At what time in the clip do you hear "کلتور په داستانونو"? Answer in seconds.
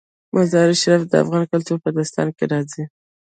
1.51-2.35